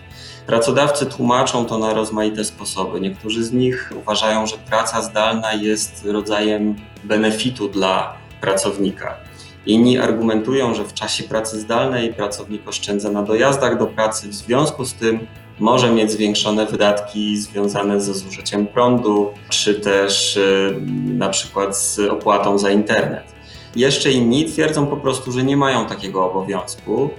Pracodawcy 0.46 1.06
tłumaczą 1.06 1.64
to 1.64 1.78
na 1.78 1.94
rozmaite 1.94 2.44
sposoby. 2.44 3.00
Niektórzy 3.00 3.44
z 3.44 3.52
nich 3.52 3.92
uważają, 3.96 4.46
że 4.46 4.56
praca 4.58 5.02
zdalna 5.02 5.52
jest 5.52 6.04
rodzajem 6.04 6.76
benefitu 7.04 7.68
dla 7.68 8.14
pracownika. 8.40 9.16
Inni 9.66 9.98
argumentują, 9.98 10.74
że 10.74 10.84
w 10.84 10.94
czasie 10.94 11.24
pracy 11.24 11.60
zdalnej 11.60 12.14
pracownik 12.14 12.68
oszczędza 12.68 13.10
na 13.10 13.22
dojazdach 13.22 13.78
do 13.78 13.86
pracy, 13.86 14.28
w 14.28 14.34
związku 14.34 14.84
z 14.84 14.94
tym 14.94 15.26
może 15.58 15.92
mieć 15.92 16.12
zwiększone 16.12 16.66
wydatki 16.66 17.36
związane 17.36 18.00
ze 18.00 18.14
zużyciem 18.14 18.66
prądu, 18.66 19.30
czy 19.48 19.74
też 19.74 20.36
y, 20.36 20.76
na 21.06 21.28
przykład 21.28 21.76
z 21.78 21.98
opłatą 21.98 22.58
za 22.58 22.70
internet. 22.70 23.37
Jeszcze 23.76 24.12
inni 24.12 24.44
twierdzą 24.44 24.86
po 24.86 24.96
prostu, 24.96 25.32
że 25.32 25.42
nie 25.42 25.56
mają 25.56 25.86
takiego 25.86 26.30
obowiązku. 26.30 27.10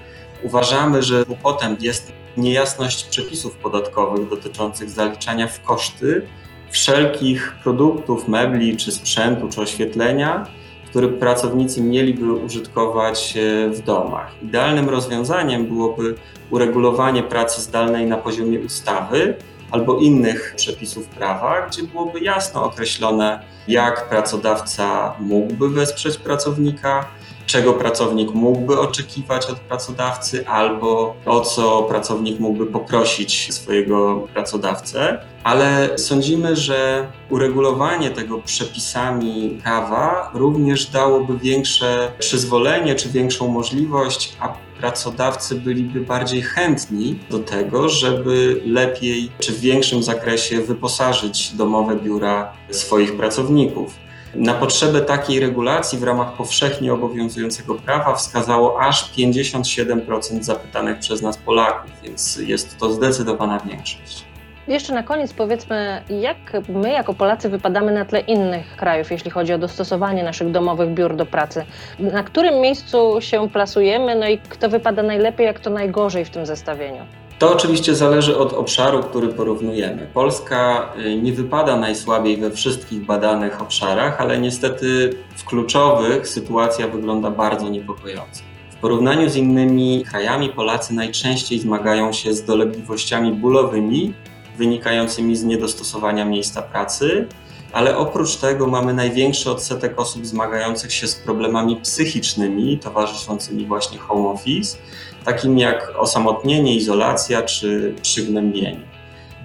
Uważamy, 0.44 1.04
że 1.04 1.26
kłopotem 1.26 1.78
jest 1.80 2.12
niejasność 2.38 3.04
przepisów 3.04 3.56
podatkowych 3.56 4.30
dotyczących 4.30 4.90
zaliczania 4.90 5.48
w 5.48 5.62
koszty 5.62 6.28
wszelkich 6.72 7.56
produktów, 7.64 8.28
mebli, 8.28 8.78
czy 8.78 8.92
sprzętu, 8.92 9.50
czy 9.50 9.62
oświetlenia, 9.62 10.48
który 10.90 11.08
pracownicy 11.08 11.82
mieliby 11.82 12.34
użytkować 12.34 13.38
e, 13.38 13.70
w 13.70 13.82
domach. 13.82 14.32
Idealnym 14.44 14.90
rozwiązaniem 14.90 15.66
byłoby 15.66 16.16
uregulowanie 16.50 17.24
pracy 17.24 17.62
zdalnej 17.62 18.06
na 18.06 18.18
poziomie 18.18 18.60
ustawy 18.60 19.36
albo 19.72 19.98
innych 19.98 20.54
przepisów 20.56 21.08
prawa, 21.08 21.68
gdzie 21.68 21.84
byłoby 21.84 22.20
jasno 22.20 22.64
określone, 22.64 23.40
jak 23.68 24.10
pracodawca 24.10 25.16
mógłby 25.20 25.70
wesprzeć 25.70 26.18
pracownika, 26.18 27.06
czego 27.46 27.74
pracownik 27.74 28.34
mógłby 28.34 28.80
oczekiwać 28.80 29.46
od 29.46 29.60
pracodawcy, 29.60 30.48
albo 30.48 31.16
o 31.26 31.42
co 31.42 31.84
pracownik 31.84 32.40
mógłby 32.40 32.66
poprosić 32.66 33.54
swojego 33.54 34.28
pracodawcę. 34.34 35.22
Ale 35.44 35.98
sądzimy, 35.98 36.56
że 36.56 37.08
uregulowanie 37.30 38.10
tego 38.10 38.38
przepisami 38.38 39.60
prawa 39.64 40.32
również 40.34 40.86
dałoby 40.86 41.38
większe 41.38 42.12
przyzwolenie 42.20 42.96
czy 42.96 43.10
większą 43.10 43.48
możliwość, 43.48 44.38
pracodawcy 44.80 45.56
byliby 45.56 46.02
bardziej 46.02 46.42
chętni 46.42 47.20
do 47.30 47.40
tego, 47.40 47.90
żeby 47.90 48.62
lepiej 48.66 49.32
czy 49.40 49.52
w 49.52 49.60
większym 49.60 50.04
zakresie 50.04 50.62
wyposażyć 50.62 51.56
domowe 51.56 51.96
biura 51.96 52.54
swoich 52.72 53.18
pracowników. 53.18 53.96
Na 54.36 54.54
potrzebę 54.54 55.02
takiej 55.02 55.40
regulacji 55.40 56.00
w 56.00 56.04
ramach 56.04 56.34
powszechnie 56.34 56.94
obowiązującego 56.94 57.76
prawa 57.76 58.16
wskazało 58.16 58.82
aż 58.82 59.14
57% 59.14 60.44
zapytanych 60.44 61.00
przez 61.00 61.22
nas 61.22 61.38
Polaków, 61.38 61.92
więc 62.04 62.38
jest 62.38 62.78
to 62.78 62.94
zdecydowana 62.94 63.60
większość. 63.60 64.29
Jeszcze 64.70 64.94
na 64.94 65.04
koniec 65.04 65.34
powiedzmy, 65.34 66.04
jak 66.10 66.38
my 66.70 66.92
jako 66.92 67.14
Polacy 67.14 67.50
wypadamy 67.50 67.92
na 67.92 68.06
tle 68.06 68.20
innych 68.20 68.76
krajów, 68.76 69.12
jeśli 69.12 69.32
chodzi 69.32 69.54
o 69.54 69.58
dostosowanie 69.58 70.24
naszych 70.24 70.52
domowych 70.52 70.90
biur 70.90 71.16
do 71.16 71.26
pracy. 71.26 71.66
Na 72.00 72.24
którym 72.24 72.62
miejscu 72.62 73.18
się 73.20 73.50
plasujemy, 73.50 74.16
no 74.16 74.28
i 74.28 74.38
kto 74.38 74.70
wypada 74.70 75.04
najlepiej, 75.04 75.46
jak 75.46 75.60
to 75.60 75.70
najgorzej 75.70 76.26
w 76.26 76.30
tym 76.30 76.46
zestawieniu? 76.46 77.02
To 77.40 77.54
oczywiście 77.54 77.96
zależy 77.96 78.38
od 78.38 78.54
obszaru, 78.54 79.04
który 79.04 79.28
porównujemy. 79.28 80.08
Polska 80.14 80.90
y, 81.06 81.16
nie 81.16 81.34
wypada 81.34 81.76
najsłabiej 81.76 82.38
we 82.38 82.52
wszystkich 82.52 83.06
badanych 83.06 83.62
obszarach, 83.62 84.22
ale 84.22 84.40
niestety 84.40 85.10
w 85.36 85.46
kluczowych 85.46 86.28
sytuacja 86.28 86.88
wygląda 86.88 87.32
bardzo 87.32 87.70
niepokojąco. 87.70 88.42
W 88.72 88.76
porównaniu 88.82 89.30
z 89.30 89.36
innymi 89.36 90.04
krajami 90.10 90.50
Polacy 90.50 90.94
najczęściej 90.94 91.60
zmagają 91.60 92.14
się 92.14 92.34
z 92.34 92.44
dolegliwościami 92.44 93.32
bólowymi 93.32 94.14
wynikającymi 94.60 95.36
z 95.36 95.44
niedostosowania 95.44 96.26
miejsca 96.26 96.62
pracy, 96.62 97.28
ale 97.74 97.98
oprócz 97.98 98.36
tego 98.36 98.68
mamy 98.68 98.94
największy 98.94 99.52
odsetek 99.52 100.00
osób 100.00 100.26
zmagających 100.26 100.94
się 100.94 101.08
z 101.08 101.16
problemami 101.16 101.76
psychicznymi 101.76 102.80
towarzyszącymi 102.80 103.66
właśnie 103.66 103.98
home 104.00 104.30
office 104.30 104.78
takim 105.26 105.58
jak 105.58 105.94
osamotnienie, 105.98 106.76
izolacja 106.76 107.42
czy 107.42 107.96
przygnębienie. 108.02 108.82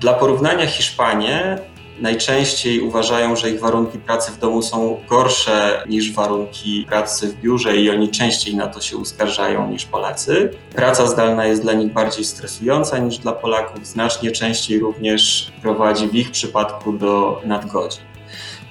Dla 0.00 0.14
porównania 0.14 0.66
Hiszpanie 0.66 1.59
najczęściej 2.00 2.80
uważają, 2.80 3.36
że 3.36 3.50
ich 3.50 3.60
warunki 3.60 3.98
pracy 3.98 4.32
w 4.32 4.38
domu 4.38 4.62
są 4.62 5.00
gorsze 5.08 5.84
niż 5.88 6.12
warunki 6.12 6.86
pracy 6.88 7.28
w 7.28 7.40
biurze 7.40 7.76
i 7.76 7.90
oni 7.90 8.08
częściej 8.08 8.56
na 8.56 8.66
to 8.66 8.80
się 8.80 8.96
uskarżają 8.96 9.70
niż 9.70 9.84
Polacy. 9.84 10.50
Praca 10.74 11.06
zdalna 11.06 11.46
jest 11.46 11.62
dla 11.62 11.72
nich 11.72 11.92
bardziej 11.92 12.24
stresująca 12.24 12.98
niż 12.98 13.18
dla 13.18 13.32
Polaków, 13.32 13.86
znacznie 13.86 14.30
częściej 14.30 14.78
również 14.78 15.52
prowadzi 15.62 16.08
w 16.08 16.14
ich 16.14 16.30
przypadku 16.30 16.92
do 16.92 17.40
nadgodzin. 17.44 18.13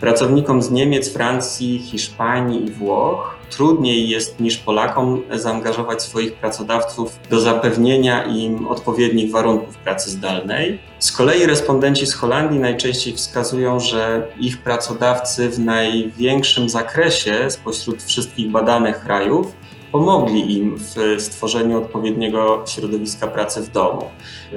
Pracownikom 0.04 0.62
z 0.62 0.72
Niemiec, 0.72 1.14
Francji, 1.14 1.80
Hiszpanii 1.80 2.66
i 2.66 2.72
Włoch 2.72 3.36
trudniej 3.50 4.10
jest 4.10 4.40
niż 4.40 4.58
Polakom 4.58 5.22
zaangażować 5.32 6.02
swoich 6.02 6.34
pracodawców 6.34 7.20
do 7.30 7.40
zapewnienia 7.40 8.24
im 8.24 8.68
odpowiednich 8.68 9.32
warunków 9.32 9.78
pracy 9.78 10.10
zdalnej. 10.10 10.80
Z 11.00 11.12
kolei 11.12 11.46
respondenci 11.46 12.08
z 12.08 12.14
Holandii 12.14 12.60
najczęściej 12.60 13.14
wskazują, 13.14 13.80
że 13.80 14.28
ich 14.40 14.58
pracodawcy 14.58 15.50
w 15.50 15.60
największym 15.60 16.70
zakresie 16.70 17.50
spośród 17.50 18.04
wszystkich 18.04 18.52
badanych 18.52 19.00
krajów 19.00 19.56
pomogli 19.94 20.58
im 20.58 20.76
w 20.78 21.22
stworzeniu 21.22 21.78
odpowiedniego 21.78 22.64
środowiska 22.68 23.28
pracy 23.28 23.62
w 23.62 23.72
domu. 23.72 24.10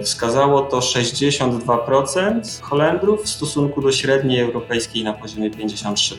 Wskazało 0.03 0.63
to 0.63 0.79
62% 0.79 2.63
Holendrów 2.63 3.23
w 3.23 3.29
stosunku 3.29 3.83
do 3.83 3.93
średniej 3.93 4.41
europejskiej 4.41 5.05
na 5.05 5.13
poziomie 5.13 5.51
53%. 5.51 6.17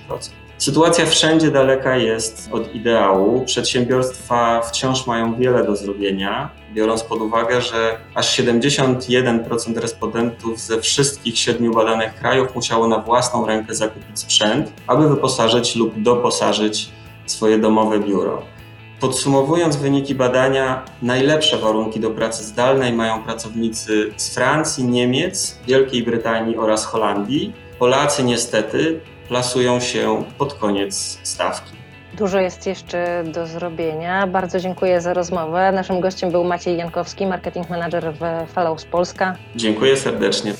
Sytuacja 0.57 1.05
wszędzie 1.05 1.51
daleka 1.51 1.97
jest 1.97 2.49
od 2.51 2.75
ideału. 2.75 3.45
Przedsiębiorstwa 3.45 4.61
wciąż 4.61 5.07
mają 5.07 5.35
wiele 5.35 5.63
do 5.63 5.75
zrobienia, 5.75 6.49
biorąc 6.73 7.03
pod 7.03 7.21
uwagę, 7.21 7.61
że 7.61 7.97
aż 8.15 8.39
71% 8.39 9.77
respondentów 9.77 10.59
ze 10.59 10.81
wszystkich 10.81 11.37
siedmiu 11.39 11.73
badanych 11.73 12.15
krajów 12.15 12.55
musiało 12.55 12.87
na 12.87 12.97
własną 12.97 13.45
rękę 13.45 13.75
zakupić 13.75 14.19
sprzęt, 14.19 14.73
aby 14.87 15.09
wyposażyć 15.09 15.75
lub 15.75 16.01
doposażyć 16.01 16.89
swoje 17.25 17.57
domowe 17.57 17.99
biuro. 17.99 18.56
Podsumowując 18.99 19.75
wyniki 19.75 20.15
badania, 20.15 20.85
najlepsze 21.01 21.57
warunki 21.57 21.99
do 21.99 22.11
pracy 22.11 22.43
zdalnej 22.43 22.93
mają 22.93 23.23
pracownicy 23.23 24.11
z 24.17 24.35
Francji, 24.35 24.83
Niemiec, 24.83 25.59
Wielkiej 25.67 26.03
Brytanii 26.03 26.57
oraz 26.57 26.85
Holandii. 26.85 27.53
Polacy 27.79 28.23
niestety 28.23 28.99
plasują 29.27 29.79
się 29.79 30.23
pod 30.37 30.53
koniec 30.53 31.19
stawki. 31.23 31.71
Dużo 32.13 32.39
jest 32.39 32.67
jeszcze 32.67 33.23
do 33.33 33.47
zrobienia. 33.47 34.27
Bardzo 34.27 34.59
dziękuję 34.59 35.01
za 35.01 35.13
rozmowę. 35.13 35.71
Naszym 35.71 35.99
gościem 36.01 36.31
był 36.31 36.43
Maciej 36.43 36.77
Jankowski, 36.77 37.25
marketing 37.25 37.69
manager 37.69 38.13
w 38.13 38.51
Fellows 38.53 38.85
Polska. 38.85 39.35
Dziękuję 39.55 39.97
serdecznie. 39.97 40.53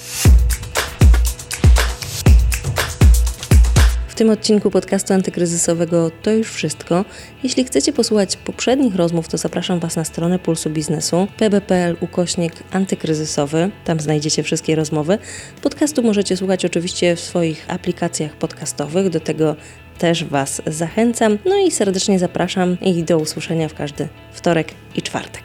Tym 4.18 4.30
odcinku 4.30 4.72
podcastu 4.72 5.14
antykryzysowego 5.14 6.12
to 6.24 6.32
już 6.32 6.48
wszystko. 6.48 7.06
Jeśli 7.44 7.64
chcecie 7.64 7.94
posłuchać 7.94 8.38
poprzednich 8.38 8.96
rozmów, 8.96 9.28
to 9.28 9.38
zapraszam 9.38 9.80
Was 9.80 9.96
na 9.96 10.06
stronę 10.06 10.40
Pulsu 10.40 10.70
Biznesu 10.70 11.28
pb.pl 11.38 11.98
ukośnik 12.02 12.54
antykryzysowy. 12.72 13.72
Tam 13.86 14.00
znajdziecie 14.00 14.44
wszystkie 14.44 14.76
rozmowy. 14.76 15.18
Podcastu 15.62 16.04
możecie 16.04 16.38
słuchać 16.38 16.66
oczywiście 16.66 17.16
w 17.16 17.20
swoich 17.20 17.66
aplikacjach 17.68 18.36
podcastowych. 18.36 19.10
Do 19.10 19.20
tego 19.20 19.56
też 19.98 20.24
Was 20.24 20.62
zachęcam. 20.68 21.38
No 21.46 21.58
i 21.58 21.72
serdecznie 21.72 22.20
zapraszam 22.20 22.78
i 22.82 23.04
do 23.04 23.18
usłyszenia 23.18 23.70
w 23.70 23.74
każdy 23.74 24.08
wtorek 24.34 24.74
i 24.96 25.02
czwartek. 25.02 25.44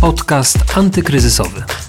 Podcast 0.00 0.56
antykryzysowy. 0.76 1.83